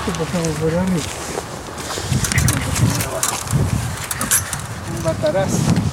[0.00, 1.04] abajo, pasamos por arriba.
[4.96, 5.50] Un bataraz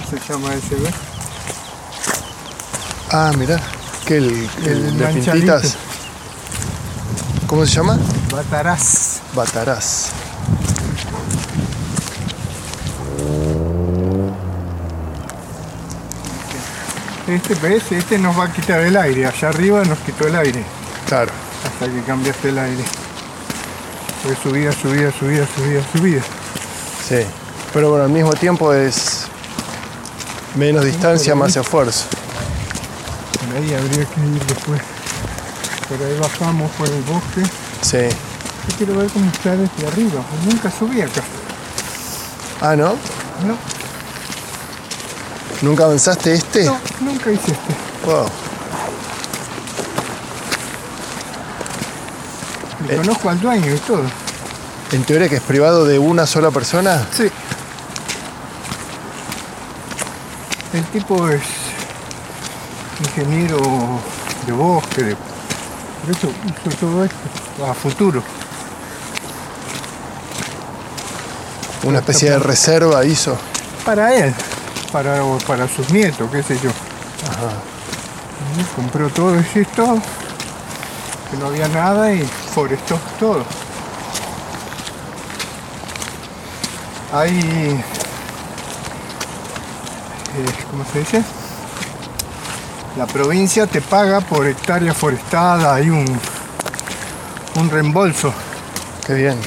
[0.09, 0.93] se llama ese, ¿ves?
[3.11, 3.59] Ah, mirá.
[4.05, 5.31] Que el, el, El de manchadito.
[5.33, 5.75] pintitas.
[7.47, 7.97] ¿Cómo se llama?
[8.31, 9.19] Bataraz.
[9.33, 10.11] Batarás.
[17.27, 17.91] Este, ¿ves?
[17.91, 19.25] Este nos va a quitar el aire.
[19.25, 20.63] Allá arriba nos quitó el aire.
[21.07, 21.31] Claro.
[21.65, 22.83] Hasta que cambiaste el aire.
[24.23, 26.21] Fue subida, subida, subida, subida, subida.
[27.07, 27.25] Sí.
[27.73, 29.27] Pero bueno, al mismo tiempo es
[30.55, 32.05] menos distancia, más esfuerzo.
[33.39, 34.81] Por ahí habría que ir después.
[35.87, 37.43] Por ahí bajamos por el bosque.
[37.81, 38.15] Sí.
[38.69, 40.21] Yo quiero ver cómo está desde arriba.
[40.45, 41.21] Nunca subí acá.
[42.59, 42.97] Ah, ¿no?
[43.45, 43.55] No,
[45.61, 46.65] ¿Nunca avanzaste este?
[46.65, 47.75] no, nunca hice este.
[48.05, 48.25] Wow.
[52.89, 52.97] Y Eh.
[52.97, 54.03] conozco al dueño y todo.
[54.91, 57.05] En teoría que es privado de una sola persona.
[57.11, 57.29] Sí.
[60.73, 61.41] El tipo es
[62.99, 63.57] ingeniero
[64.45, 65.15] de bosque, de...
[65.15, 66.29] por eso
[66.67, 67.17] hizo todo esto
[67.69, 68.21] a futuro.
[71.83, 73.37] Una especie de reserva hizo.
[73.85, 74.33] Para él,
[74.91, 76.69] para, para sus nietos, qué sé yo.
[78.59, 80.01] Y compró todo esto,
[81.31, 83.45] que no había nada y forestó todo.
[87.13, 87.83] Hay, eh,
[90.71, 91.23] ¿cómo se dice?
[92.97, 96.03] La provincia te paga por hectárea forestada, hay un,
[97.57, 98.33] un reembolso,
[99.05, 99.37] Qué bien.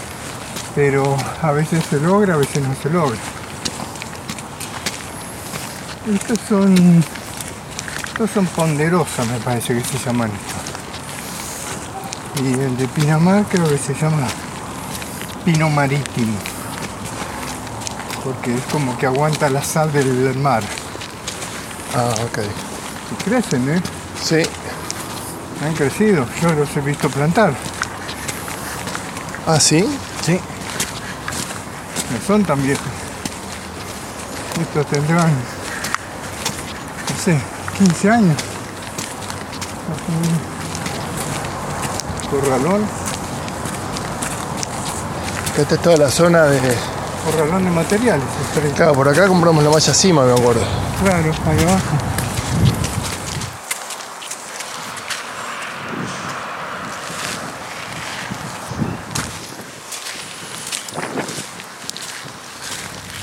[0.76, 3.18] pero a veces se logra, a veces no se logra.
[6.14, 7.04] Estos son,
[8.06, 10.69] estos son ponderosas, me parece que se llaman estos.
[12.42, 14.26] Y el de Pinamar creo que se llama
[15.44, 16.38] pino marítimo.
[18.24, 20.62] Porque es como que aguanta la sal del mar.
[21.94, 22.38] Ah, ok.
[23.12, 23.82] Y crecen, ¿eh?
[24.22, 24.42] Sí.
[25.64, 26.26] Han crecido.
[26.40, 27.52] Yo los he visto plantar.
[29.46, 29.84] Ah, sí.
[30.24, 30.40] Sí.
[32.12, 32.86] No son tan viejos.
[34.60, 37.40] Estos tendrán, no sé,
[37.78, 38.36] 15 años.
[42.30, 42.86] Corralón,
[45.58, 46.60] esta es toda la zona de.
[47.24, 48.24] corralón de materiales.
[48.76, 50.62] Claro, por acá compramos la malla cima, me acuerdo.
[51.02, 51.96] Claro, ahí abajo.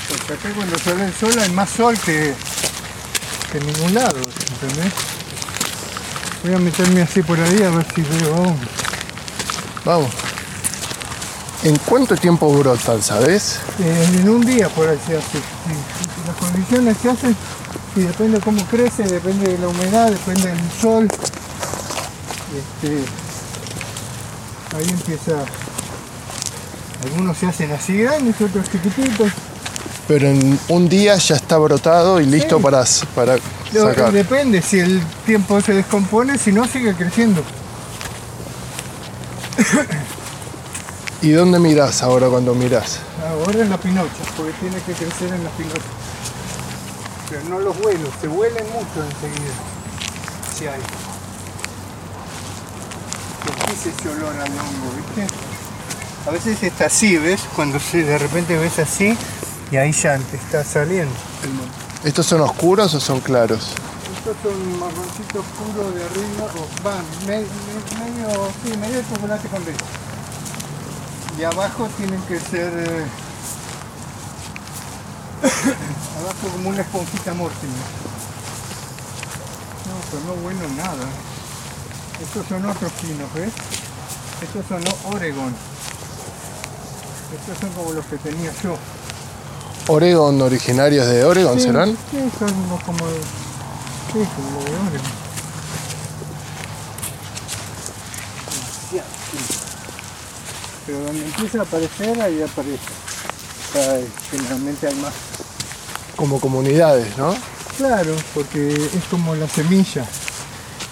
[0.08, 2.34] Porque acá cuando sale el sol hay más sol que,
[3.50, 4.92] que en ningún lado, ¿entendés?
[6.44, 8.58] Voy a meterme así por ahí a ver si veo aún.
[9.88, 10.10] Vamos.
[11.64, 13.58] ¿En cuánto tiempo brotan, sabes?
[13.80, 15.38] Eh, en un día por ahí se hace.
[15.38, 15.74] Sí,
[16.26, 17.34] Las condiciones se hacen
[17.96, 21.08] y depende cómo crece, depende de la humedad, depende del sol.
[22.58, 22.98] Este,
[24.76, 25.32] ahí empieza.
[27.04, 29.32] Algunos se hacen así grandes, otros chiquititos.
[30.06, 32.62] Pero en un día ya está brotado y listo Sí.
[32.62, 32.84] para,
[33.14, 33.38] para
[33.72, 34.12] sacar.
[34.12, 37.42] Depende si el tiempo se descompone, si no sigue creciendo.
[41.22, 43.00] ¿Y dónde mirás ahora cuando mirás?
[43.28, 45.80] Ahora en la pinocha, porque tiene que crecer en la pinocha.
[47.28, 49.52] Pero no los vuelos, se huelen mucho enseguida.
[50.56, 50.80] Si hay.
[53.48, 55.34] Empieza ese olor al hongo, ¿viste?
[56.26, 57.40] A veces está así, ¿ves?
[57.54, 59.16] Cuando de repente ves así
[59.70, 61.14] y ahí ya te está saliendo.
[62.04, 63.72] ¿Estos son oscuros o son claros?
[64.28, 69.64] Estos son marroncitos puros de arriba, o van, me- me- medio, sí, medio chocolate con
[69.64, 69.84] leche.
[71.38, 73.06] Y abajo tienen que ser, eh,
[76.20, 77.74] abajo como una esponjita Mortimer.
[79.86, 81.06] No, pero no bueno nada.
[82.20, 83.52] Estos son otros pinos, ¿ves?
[84.42, 85.54] Estos son o- Oregon.
[87.34, 88.76] Estos son como los que tenía yo.
[89.86, 91.96] Oregon, originarios de Oregon, Sí, ¿serán?
[92.10, 92.52] Sí, son
[92.84, 93.06] como,
[94.12, 94.60] sí, como.
[100.86, 102.78] Pero donde empieza a aparecer, ahí aparece.
[104.30, 105.12] Generalmente hay más.
[106.16, 107.34] Como comunidades, ¿no?
[107.76, 110.04] Claro, porque es como la semilla,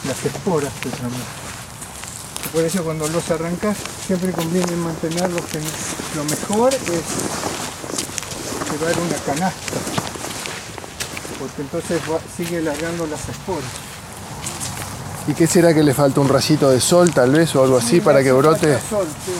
[0.07, 1.25] las esporas se llaman.
[2.53, 3.77] Por eso cuando los arrancas
[4.07, 5.65] siempre conviene mantenerlos en...
[6.15, 6.81] Lo mejor es
[8.71, 9.79] llevar una canasta,
[11.47, 13.71] porque entonces va- sigue largando las esporas.
[15.29, 16.21] ¿Y qué será que le falta?
[16.21, 18.79] ¿Un rayito de sol tal vez o algo así para que brote?
[18.89, 19.33] Sol, sí,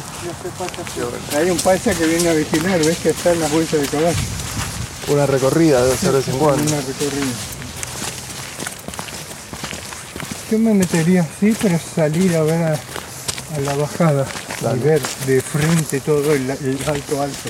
[1.01, 1.13] sol.
[1.39, 4.17] Hay un paisa que viene a vigilar, ves que está en las bolsas de caballo.
[5.09, 6.63] Una recorrida debe ser de vez en cuando.
[6.63, 7.33] Una recorrida.
[10.51, 14.27] Yo me metería así, pero salir a ver a, a la bajada
[14.61, 14.79] Dale.
[14.79, 17.49] y ver de frente todo el, el alto alto.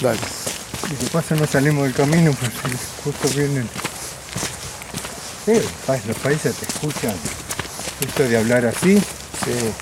[0.00, 0.18] Dale.
[0.90, 3.68] Y que pasa no salimos del camino porque justo vienen.
[5.54, 7.14] Los pa- los países te escuchan.
[8.06, 9.72] Esto de hablar así, Sí.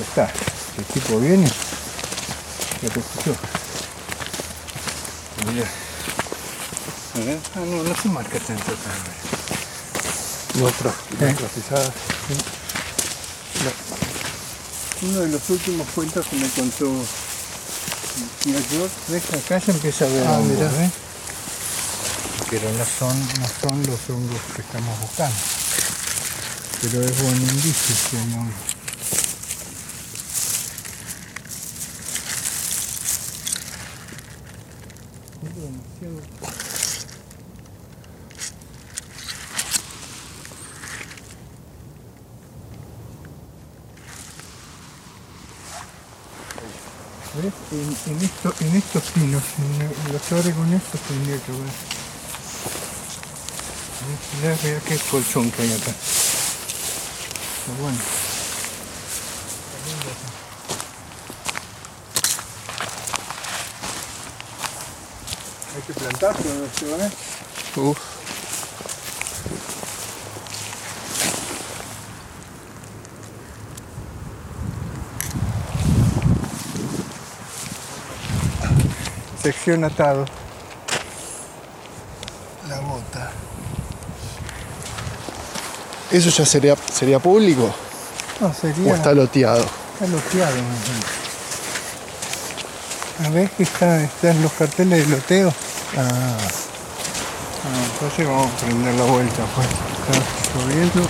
[0.00, 0.30] está.
[0.76, 1.46] El tipo viene,
[2.82, 3.34] ya te escuchó.
[5.52, 5.66] Mira.
[7.14, 8.90] A ver, ah, no, no se marca tanto acá.
[10.56, 11.90] Nuestras, nuestras pisadas.
[15.02, 16.86] Uno de los últimos cuentos que me contó
[18.46, 20.66] mi George, ves acá ya empieza a ver Ah, mirá.
[20.84, 20.90] ¿eh?
[22.48, 25.36] Pero no son, no son los hongos que estamos buscando.
[26.80, 28.54] Pero es buen indicio que hay hongos.
[47.72, 48.18] En, en,
[48.60, 50.22] en estos pinos, en, en los
[50.72, 52.05] estos tendría que ver.
[54.06, 55.92] Mirá, mirá qué colchón que hay acá.
[57.80, 57.98] Bueno.
[65.74, 67.10] Hay que plantar todo esto, ¿eh?
[67.76, 67.98] Uf.
[79.42, 80.24] Sección atado.
[82.68, 83.30] La bota.
[86.16, 87.74] ¿Eso ya sería, sería público?
[88.40, 88.46] No,
[88.90, 89.66] ¿O está loteado?
[89.94, 90.56] Está loteado.
[93.24, 95.52] A ver que está, están los carteles de loteo.
[95.96, 96.36] Ah,
[97.66, 99.66] Ah, entonces vamos a prender la vuelta, pues.
[99.66, 101.02] Está lloviendo.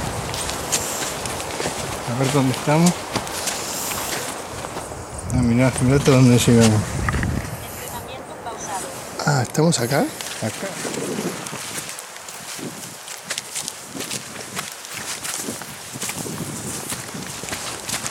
[2.09, 2.91] A ver dónde estamos.
[5.35, 6.81] Ah, mirá, mirá hasta dónde llegamos.
[9.27, 10.01] Ah, ¿estamos acá?
[10.01, 11.06] Acá.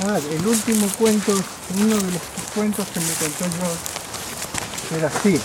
[0.07, 1.31] Ah, el último cuento,
[1.77, 2.21] uno de los
[2.53, 5.39] cuentos que me contó yo era así.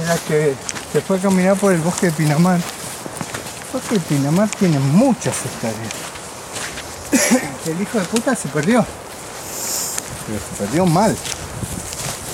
[0.00, 0.54] Era que
[0.92, 2.60] se fue a caminar por el bosque de Pinamar.
[3.90, 5.92] De Pinamar tiene muchas hectáreas.
[7.66, 8.86] El hijo de puta se perdió.
[10.26, 11.16] Pero se perdió mal.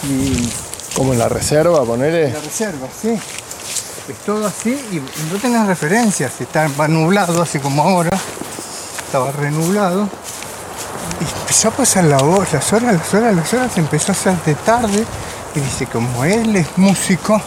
[0.08, 0.48] Y
[0.94, 2.32] Como en la reserva, ponele.
[2.32, 3.18] la reserva, sí.
[4.08, 4.96] Es todo así y
[5.32, 6.38] no tenés referencias.
[6.40, 8.10] Está nublado, así como ahora.
[9.06, 10.08] Estaba renublado.
[11.50, 13.76] Empezó a pasar la voz, las horas, las horas, las horas.
[13.76, 15.04] Empezó a ser de tarde.
[15.56, 17.42] Y dice, como él es músico,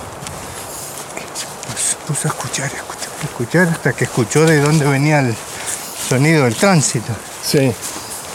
[1.77, 5.33] se puso a escuchar, a escuchar, a escuchar, hasta que escuchó de dónde venía el
[6.09, 7.13] sonido del tránsito.
[7.41, 7.73] Sí.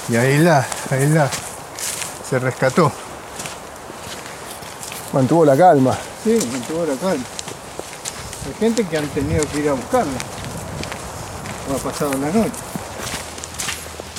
[0.08, 1.28] Y ahí la, ahí la,
[2.30, 2.90] se rescató.
[5.12, 5.98] Mantuvo la calma.
[6.24, 7.24] Sí, toda la calma.
[8.46, 10.18] Hay gente que han tenido que ir a buscarla.
[11.74, 12.52] Ha pasado la noche.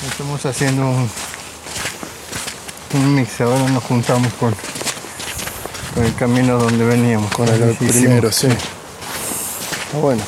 [0.06, 1.10] Estamos haciendo un,
[2.96, 4.54] un mix, ahora nos juntamos con,
[5.94, 7.30] con el camino donde veníamos.
[7.32, 8.48] Con el primero, sí.
[8.48, 10.22] Está bueno.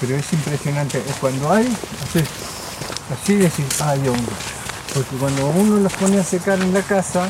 [0.00, 1.66] Pero es impresionante, es cuando hay,
[2.04, 2.24] así,
[3.12, 4.34] así decís, hay hongos.
[4.92, 7.28] Porque cuando uno los pone a secar en la casa,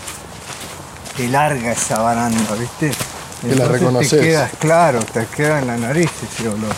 [1.16, 2.92] te larga esa baranda, ¿viste?
[3.40, 4.10] Que la reconoces.
[4.10, 6.74] Te quedas, claro, te queda en la nariz ese olor.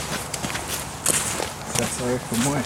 [1.79, 2.65] Ya sabes cómo es.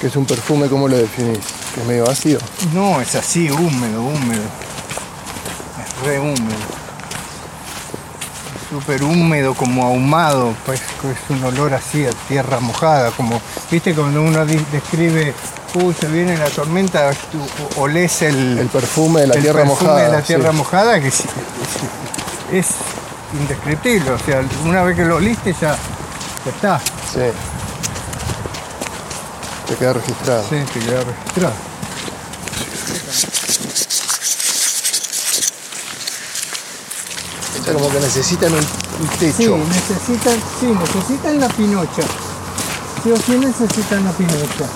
[0.00, 1.38] Que es un perfume, ¿cómo lo definís?
[1.76, 2.38] Que es medio vacío.
[2.72, 4.42] No, es así, húmedo, húmedo.
[5.84, 6.76] Es re húmedo.
[8.70, 13.40] Súper húmedo, como ahumado, pues es un olor así a tierra mojada, como,
[13.70, 15.32] viste cuando uno describe,
[15.74, 17.38] uy, se viene la tormenta, tú
[17.80, 20.02] olés el, El perfume de la el tierra perfume mojada.
[20.02, 20.26] de la sí.
[20.26, 21.26] tierra mojada, que es, es-
[22.52, 22.66] es
[23.40, 25.76] indescriptible, o sea, una vez que lo oliste ya,
[26.44, 26.80] ya está,
[27.12, 27.20] Sí.
[29.68, 30.42] Te queda registrado.
[30.48, 31.54] sí, te queda registrado.
[37.64, 39.56] Sea, como que necesitan un, un Sí, techo.
[39.58, 42.02] necesitan, sí, necesitan la pinocha.
[43.02, 44.66] Sí o necesitan la pinocha.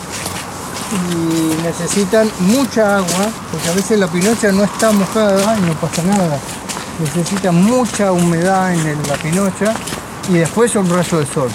[0.93, 6.03] Y necesitan mucha agua, porque a veces la pinocha no está mojada y no pasa
[6.03, 6.39] nada.
[6.99, 9.73] Necesita mucha humedad en la pinocha
[10.29, 11.51] y después un rayo de sol.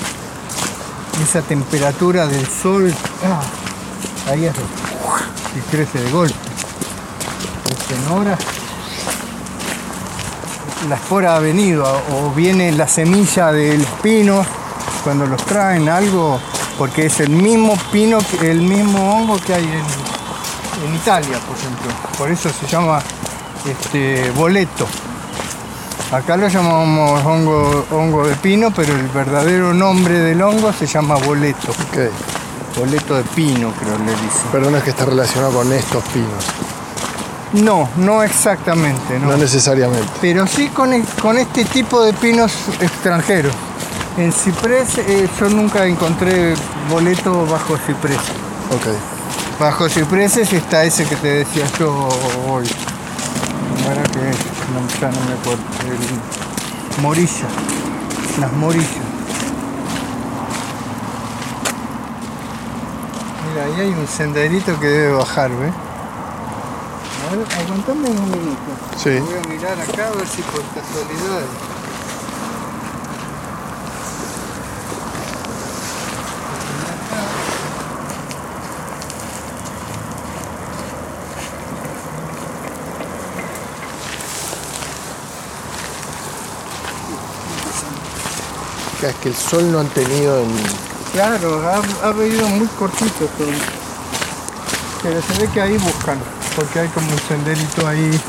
[1.24, 2.94] esa temperatura del sol,
[3.26, 3.42] ah,
[4.32, 4.54] ahí es
[5.56, 6.36] y crece de golpe.
[7.90, 8.40] En horas
[10.90, 14.46] la espora ha venido o viene la semilla de los pinos
[15.04, 16.40] cuando los traen algo
[16.78, 21.92] porque es el mismo pino el mismo hongo que hay en, en Italia por ejemplo.
[22.18, 23.02] Por eso se llama
[23.66, 24.88] este boleto.
[26.12, 31.16] Acá lo llamamos hongo, hongo de pino pero el verdadero nombre del hongo se llama
[31.16, 31.72] boleto.
[31.72, 32.78] Ok.
[32.78, 34.50] boleto de pino creo le dicen.
[34.52, 36.46] Pero no es que está relacionado con estos pinos.
[37.64, 40.08] No no exactamente No, necesariamente.
[40.22, 43.54] pero sí con, el- con este tipo de pinos extranjeros.
[44.18, 46.54] En ciprés eh, yo nunca encontré
[46.90, 48.18] boleto bajo ciprés.
[48.72, 49.60] Ok.
[49.60, 51.92] Bajo cipreses está ese que te decía yo
[52.50, 52.66] hoy.
[52.68, 54.38] ¿Cómo era que es?
[54.74, 55.64] No, ya no me acuerdo.
[56.98, 57.48] El morilla.
[58.40, 58.90] Las morillas.
[63.50, 65.74] Mira, ahí hay un senderito que debe bajar, ¿ves?
[67.26, 68.72] A ver, aguantame un minuto.
[68.98, 69.18] Sí.
[69.20, 71.42] Voy a mirar acá a ver si por casualidad.
[89.02, 90.50] Es que el sol no han tenido en...
[91.14, 93.48] Claro, ha, ha venido muy cortito todo.
[95.04, 96.18] Pero se ve que ahí buscan,
[96.56, 98.20] porque hay como un senderito ahí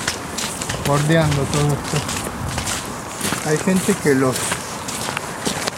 [0.87, 3.49] bordeando todo esto.
[3.49, 4.37] Hay gente que los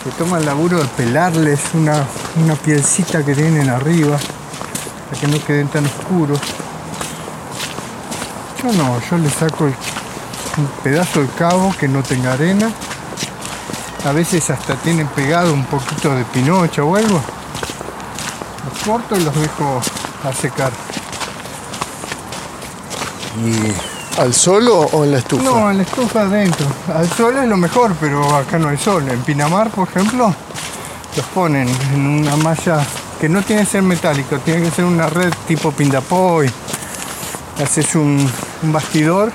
[0.05, 2.05] que toma el laburo de pelarles una,
[2.43, 4.19] una pielcita que tienen arriba
[5.09, 6.40] para que no queden tan oscuros.
[8.62, 12.73] Yo no, yo le saco un pedazo de cabo que no tenga arena
[14.05, 17.21] a veces hasta tienen pegado un poquito de pinocha o algo.
[18.64, 19.81] Los corto y los dejo
[20.25, 20.73] a secar.
[23.45, 25.42] ¿Y al sol o, o en la estufa?
[25.42, 26.66] No, en la estufa adentro.
[26.95, 29.09] Al sol es lo mejor, pero acá no hay sol.
[29.09, 30.35] En Pinamar, por ejemplo,
[31.16, 32.85] los ponen en una malla
[33.21, 36.50] que no tiene que ser metálico, tiene que ser una red tipo pindapoy.
[37.62, 38.28] Haces un,
[38.62, 39.33] un bastidor,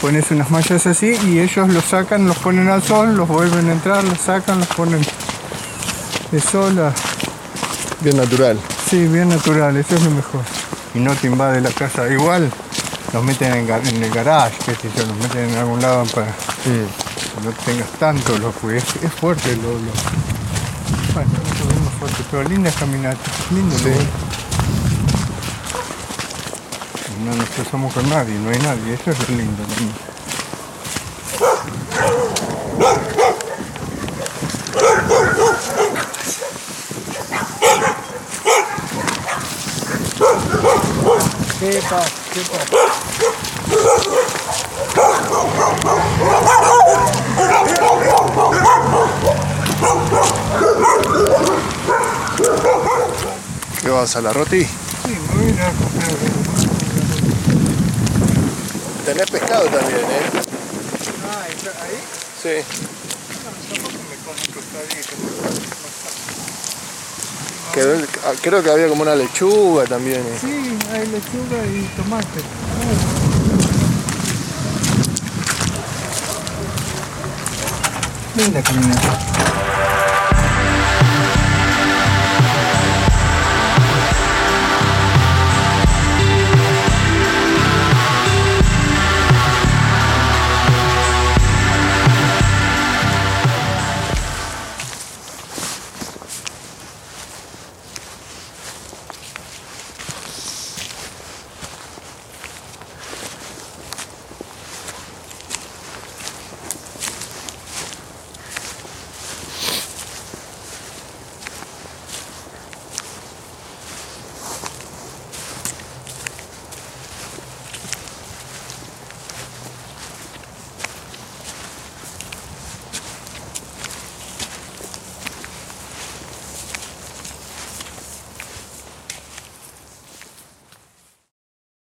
[0.00, 3.72] pones unas mallas así y ellos los sacan, los ponen al sol, los vuelven a
[3.72, 5.04] entrar, los sacan, los ponen
[6.30, 6.92] de sol a-
[8.00, 8.58] Bien natural.
[8.88, 10.42] Sí, bien natural, eso es lo mejor.
[10.94, 12.08] Y no te invade la casa.
[12.08, 12.50] Igual
[13.12, 16.26] los meten en, en el garage, qué sé yo, los meten en algún lado para
[16.64, 16.86] que
[17.44, 21.30] no tengas tanto porque es, es fuerte lo, lo- Bueno,
[21.84, 23.18] más fuerte, pero linda caminata,
[23.50, 23.84] lindo Sí.
[23.84, 24.06] lugar.
[27.24, 29.92] No nos cruzamos con nadie, no hay nadie, eso es lo lindo también.
[41.60, 42.10] ¿Qué pasa?
[42.32, 43.01] ¿Qué pasa?
[54.02, 54.64] Vas a la roti?
[54.64, 54.68] Sí,
[55.06, 56.10] me voy a comprar.
[59.06, 60.30] Tenés pescado también, ¿eh?
[61.30, 61.98] Ah, ¿está ahí?
[62.42, 62.48] Sí.
[64.54, 65.12] Pescadito.
[67.72, 70.20] Quedó- ah, creo que había como una lechuga también.
[70.20, 70.38] ¿eh?
[70.40, 72.42] Sí, hay lechuga y tomate.
[78.36, 79.18] Linda caminata.